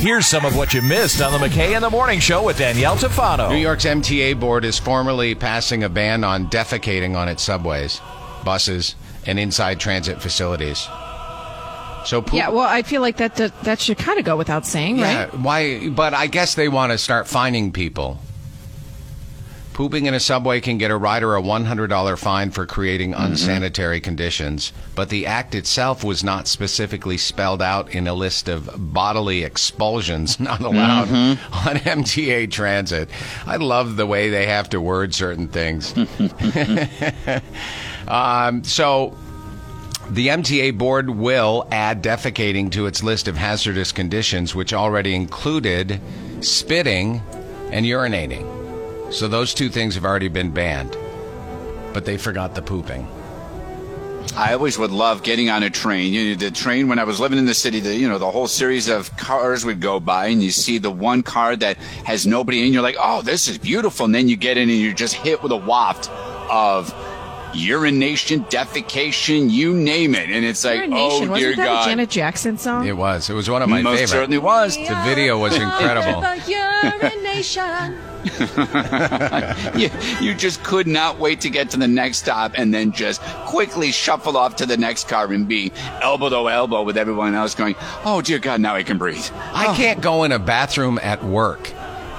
Here's 0.00 0.26
some 0.26 0.44
of 0.44 0.56
what 0.56 0.74
you 0.74 0.82
missed 0.82 1.20
on 1.22 1.38
the 1.38 1.46
McKay 1.46 1.76
in 1.76 1.82
the 1.82 1.90
Morning 1.90 2.18
Show 2.18 2.42
with 2.42 2.58
Danielle 2.58 2.96
Tafano. 2.96 3.50
New 3.50 3.56
York's 3.56 3.84
MTA 3.84 4.38
board 4.38 4.64
is 4.64 4.76
formally 4.78 5.36
passing 5.36 5.84
a 5.84 5.88
ban 5.88 6.24
on 6.24 6.48
defecating 6.48 7.14
on 7.16 7.28
its 7.28 7.40
subways, 7.42 8.00
buses, 8.44 8.96
and 9.26 9.38
inside 9.38 9.78
transit 9.78 10.20
facilities. 10.20 10.88
So 12.04 12.20
poop, 12.20 12.34
Yeah, 12.34 12.48
well, 12.48 12.66
I 12.68 12.82
feel 12.82 13.00
like 13.00 13.18
that 13.18 13.36
that, 13.36 13.62
that 13.62 13.80
should 13.80 13.96
kind 13.96 14.18
of 14.18 14.24
go 14.24 14.36
without 14.36 14.66
saying, 14.66 14.98
yeah, 14.98 15.24
right? 15.24 15.38
why? 15.38 15.88
But 15.88 16.14
I 16.14 16.26
guess 16.26 16.56
they 16.56 16.68
want 16.68 16.90
to 16.90 16.98
start 16.98 17.28
finding 17.28 17.70
people. 17.70 18.18
Pooping 19.72 20.04
in 20.04 20.12
a 20.12 20.20
subway 20.20 20.60
can 20.60 20.76
get 20.76 20.90
a 20.90 20.96
rider 20.96 21.34
a 21.34 21.40
$100 21.42 22.18
fine 22.18 22.50
for 22.50 22.66
creating 22.66 23.12
Mm-hmm. 23.12 23.24
unsanitary 23.24 24.00
conditions, 24.00 24.72
but 24.94 25.08
the 25.08 25.26
act 25.26 25.54
itself 25.54 26.04
was 26.04 26.22
not 26.22 26.46
specifically 26.46 27.16
spelled 27.16 27.62
out 27.62 27.94
in 27.94 28.06
a 28.06 28.12
list 28.12 28.48
of 28.48 28.68
bodily 28.92 29.44
expulsions 29.44 30.38
not 30.40 30.60
allowed 30.60 31.08
Mm-hmm. 31.08 31.68
on 31.68 31.76
MTA 31.76 32.50
transit. 32.50 33.08
I 33.46 33.56
love 33.56 33.96
the 33.96 34.06
way 34.06 34.28
they 34.28 34.46
have 34.46 34.68
to 34.70 34.80
word 34.80 35.14
certain 35.14 35.48
things. 35.48 35.92
um, 38.08 38.64
so 38.64 39.16
the 40.10 40.28
MTA 40.28 40.76
board 40.76 41.08
will 41.10 41.66
add 41.70 42.02
defecating 42.02 42.70
to 42.72 42.86
its 42.86 43.02
list 43.02 43.28
of 43.28 43.36
hazardous 43.36 43.92
conditions, 43.92 44.54
which 44.54 44.72
already 44.74 45.14
included 45.14 46.00
spitting 46.40 47.22
and 47.70 47.86
urinating. 47.86 48.46
So 49.12 49.28
those 49.28 49.52
two 49.52 49.68
things 49.68 49.94
have 49.94 50.04
already 50.04 50.28
been 50.28 50.50
banned, 50.50 50.96
but 51.92 52.04
they 52.04 52.16
forgot 52.16 52.54
the 52.54 52.62
pooping. 52.62 53.06
I 54.36 54.54
always 54.54 54.78
would 54.78 54.90
love 54.90 55.22
getting 55.22 55.50
on 55.50 55.62
a 55.62 55.68
train. 55.68 56.12
You 56.12 56.30
know, 56.30 56.36
the 56.36 56.50
train 56.50 56.88
when 56.88 56.98
I 56.98 57.04
was 57.04 57.20
living 57.20 57.38
in 57.38 57.44
the 57.44 57.54
city, 57.54 57.80
the 57.80 57.94
you 57.94 58.08
know 58.08 58.18
the 58.18 58.30
whole 58.30 58.46
series 58.46 58.88
of 58.88 59.14
cars 59.16 59.64
would 59.66 59.80
go 59.80 60.00
by, 60.00 60.26
and 60.26 60.42
you 60.42 60.50
see 60.50 60.78
the 60.78 60.90
one 60.90 61.22
car 61.22 61.54
that 61.56 61.76
has 62.06 62.26
nobody 62.26 62.66
in. 62.66 62.72
You're 62.72 62.82
like, 62.82 62.96
oh, 62.98 63.20
this 63.20 63.48
is 63.48 63.58
beautiful, 63.58 64.06
and 64.06 64.14
then 64.14 64.28
you 64.28 64.36
get 64.36 64.56
in 64.56 64.70
and 64.70 64.78
you're 64.78 64.94
just 64.94 65.14
hit 65.14 65.42
with 65.42 65.52
a 65.52 65.56
waft 65.56 66.08
of 66.50 66.94
urination, 67.54 68.44
defecation, 68.44 69.50
you 69.50 69.74
name 69.74 70.14
it, 70.14 70.30
and 70.30 70.44
it's 70.44 70.64
like, 70.64 70.76
Urination. 70.78 71.30
oh 71.30 71.36
dear 71.36 71.48
Wasn't 71.50 71.56
that 71.56 71.66
God, 71.66 71.86
a 71.86 71.90
Janet 71.90 72.10
Jackson 72.10 72.56
song? 72.56 72.86
It 72.86 72.96
was. 72.96 73.28
It 73.28 73.34
was 73.34 73.50
one 73.50 73.60
of 73.60 73.68
my 73.68 73.82
most 73.82 73.92
favorites. 73.94 74.12
certainly 74.12 74.38
was. 74.38 74.76
The 74.76 75.02
video 75.04 75.38
was 75.38 75.54
incredible. 75.58 76.22
you, 79.76 79.90
you 80.20 80.34
just 80.34 80.62
could 80.62 80.86
not 80.86 81.18
wait 81.18 81.40
to 81.40 81.50
get 81.50 81.70
to 81.70 81.76
the 81.76 81.88
next 81.88 82.18
stop 82.18 82.52
and 82.56 82.72
then 82.72 82.92
just 82.92 83.20
quickly 83.46 83.90
shuffle 83.90 84.36
off 84.36 84.54
to 84.56 84.66
the 84.66 84.76
next 84.76 85.08
car 85.08 85.32
and 85.32 85.48
be 85.48 85.72
elbow 86.00 86.28
to 86.28 86.48
elbow 86.48 86.82
with 86.82 86.96
everyone 86.96 87.34
else 87.34 87.54
going, 87.54 87.74
oh 88.04 88.22
dear 88.22 88.38
God, 88.38 88.60
now 88.60 88.74
I 88.74 88.82
can 88.82 88.98
breathe. 88.98 89.26
I 89.52 89.68
oh. 89.68 89.74
can't 89.74 90.00
go 90.00 90.22
in 90.24 90.32
a 90.32 90.38
bathroom 90.38 91.00
at 91.02 91.24
work, 91.24 91.72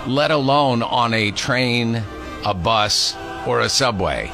let 0.08 0.32
alone 0.32 0.84
on 0.84 1.14
a 1.14 1.32
train, 1.32 2.04
a 2.46 2.54
bus, 2.54 3.16
or 3.48 3.62
a 3.62 3.70
subway. 3.70 4.32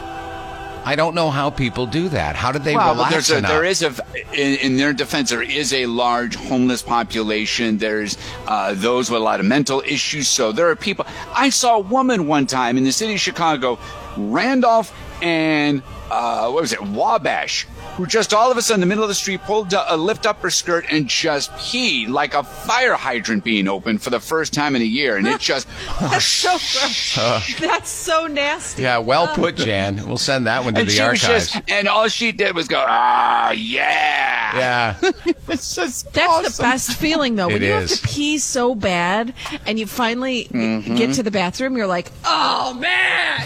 I 0.86 0.95
don't 0.95 1.14
know 1.14 1.30
how 1.30 1.50
people 1.50 1.86
do 1.86 2.10
that. 2.10 2.36
How 2.36 2.52
did 2.52 2.64
they 2.64 2.76
Well, 2.76 2.94
relax 2.94 3.12
there's 3.12 3.32
a, 3.32 3.38
enough? 3.40 3.52
there 3.52 3.64
is 3.64 3.84
a, 3.84 3.94
in, 4.34 4.56
in 4.60 4.78
their 4.78 4.94
defense, 4.94 5.30
there 5.30 5.42
is 5.42 5.73
a 5.73 5.86
large 5.86 6.36
homeless 6.36 6.82
population. 6.82 7.78
There's 7.78 8.17
uh, 8.48 8.73
those 8.76 9.12
with 9.12 9.22
a 9.22 9.23
lot 9.23 9.39
of 9.39 9.45
mental 9.45 9.82
issues. 9.86 10.28
So 10.28 10.52
there 10.52 10.70
are 10.70 10.76
people. 10.76 11.06
I 11.36 11.50
saw 11.50 11.76
a 11.76 11.80
woman 11.80 12.28
one 12.28 12.48
time 12.48 12.78
in 12.78 12.84
the 12.86 12.92
city 12.92 13.14
of 13.14 13.20
Chicago, 13.20 13.78
Randolph 14.18 14.94
and 15.22 15.84
uh, 16.10 16.50
what 16.50 16.62
was 16.62 16.73
it, 16.73 16.82
Wabash, 16.82 17.68
who 17.99 18.05
just 18.05 18.33
all 18.33 18.49
of 18.49 18.55
a 18.58 18.61
sudden 18.61 18.82
in 18.82 18.87
the 18.87 18.89
middle 18.89 19.04
of 19.04 19.10
the 19.10 19.14
street 19.15 19.42
pulled 19.43 19.73
a, 19.73 19.93
a 19.93 19.98
lift 19.98 20.26
up 20.26 20.42
her 20.42 20.49
skirt 20.49 20.86
and 20.89 21.10
just 21.10 21.52
peed 21.54 22.08
like 22.08 22.33
a 22.33 22.42
fire 22.43 22.93
hydrant 22.93 23.43
being 23.43 23.67
opened 23.67 24.02
for 24.02 24.10
the 24.10 24.21
first 24.21 24.54
time 24.54 24.73
in 24.73 24.82
a 24.82 24.86
year, 24.86 25.17
and 25.17 25.27
it 25.27 25.37
just 25.42 25.67
That's 25.99 26.23
so 26.26 26.52
gross. 26.52 27.15
That's 27.59 27.89
so 27.89 28.26
nasty. 28.27 28.83
yeah, 28.83 28.99
well 28.99 29.27
put, 29.36 29.58
Jan. 29.58 30.08
We'll 30.08 30.15
send 30.17 30.48
that 30.48 30.64
one 30.64 30.76
to 30.76 30.80
and 30.82 30.89
the 30.89 31.02
archives. 31.02 31.52
just, 31.52 31.70
and 31.70 31.89
all 31.89 32.08
she 32.08 32.32
did 32.32 32.55
was 32.55 32.70
go, 32.70 32.82
ah, 32.88 33.52
yeah, 33.52 34.95
yeah. 35.02 35.11
It's 35.49 35.76
just 35.76 36.14
That's 36.14 36.30
awesome. 36.32 36.52
the 36.64 36.70
best 36.71 36.93
feeling, 36.93 37.36
though. 37.36 37.48
When 37.48 37.58
It 37.58 37.64
you 37.64 37.73
is. 37.73 37.99
have 37.99 38.08
to 38.09 38.15
pee 38.15 38.38
so 38.38 38.76
bad 38.76 39.33
and 39.65 39.77
you 39.80 39.88
finally 39.88 40.48
Mm-hmm. 40.49 40.95
get 40.95 41.14
to 41.15 41.23
the 41.23 41.32
bathroom, 41.32 41.76
you're 41.76 41.88
like, 41.88 42.11
oh, 42.23 42.73
man. 42.76 43.42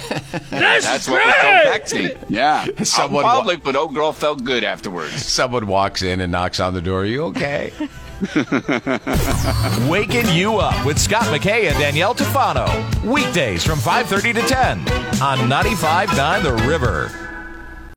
That's 0.50 1.08
what 1.08 1.26
was 1.26 1.36
so 1.36 1.72
vexing. 1.72 2.12
Yeah. 2.30 2.66
Out 2.68 2.68
in 2.70 2.86
Someone 2.86 3.24
public, 3.24 3.64
but 3.64 3.76
old 3.76 3.94
girl 3.96 4.12
felt 4.12 4.43
good 4.44 4.64
afterwards. 4.64 5.26
Someone 5.26 5.68
walks 5.68 6.02
in 6.02 6.22
and 6.22 6.32
knocks 6.32 6.60
on 6.60 6.74
the 6.74 6.82
door. 6.82 7.02
Are 7.02 7.06
you 7.06 7.24
okay? 7.26 7.74
Waking 9.90 10.30
you 10.30 10.58
up 10.58 10.86
with 10.86 11.00
Scott 11.00 11.24
McKay 11.26 11.70
and 11.70 11.78
Danielle 11.78 12.16
Tafano. 12.16 12.68
Weekdays 13.04 13.64
from 13.66 13.80
5:30 13.80 14.36
to 14.36 14.42
10 14.42 14.80
on 15.22 15.38
95.9 15.50 16.44
The 16.44 16.54
River. 16.68 17.23